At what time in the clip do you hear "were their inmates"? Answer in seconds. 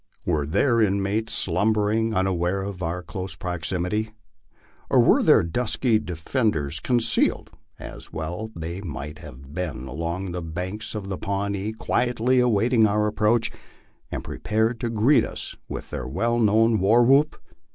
0.25-1.31